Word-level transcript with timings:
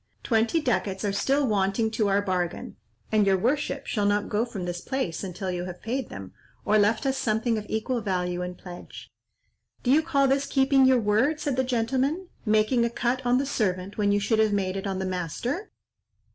Twenty 0.23 0.59
ducats 0.61 1.05
are 1.05 1.13
still 1.13 1.45
wanting 1.45 1.91
to 1.91 2.07
our 2.07 2.23
bargain, 2.23 2.75
and 3.11 3.27
your 3.27 3.37
worship 3.37 3.85
shall 3.85 4.07
not 4.07 4.29
go 4.29 4.45
from 4.45 4.65
this 4.65 4.81
place 4.81 5.23
until 5.23 5.51
you 5.51 5.65
have 5.65 5.83
paid 5.83 6.09
them, 6.09 6.33
or 6.65 6.79
left 6.79 7.05
us 7.05 7.19
something 7.19 7.55
of 7.55 7.67
equal 7.69 8.01
value 8.01 8.41
in 8.41 8.55
pledge." 8.55 9.11
"Do 9.83 9.91
you 9.91 10.01
call 10.01 10.27
this 10.27 10.47
keeping 10.47 10.87
your 10.87 10.99
word," 10.99 11.39
said 11.39 11.55
the 11.55 11.63
gentleman, 11.63 12.29
"making 12.47 12.83
a 12.83 12.89
cut 12.89 13.23
on 13.27 13.37
the 13.37 13.45
servant 13.45 13.99
when 13.99 14.11
you 14.11 14.19
should 14.19 14.39
have 14.39 14.53
made 14.53 14.75
it 14.75 14.87
on 14.87 14.97
the 14.97 15.05
master?" 15.05 15.69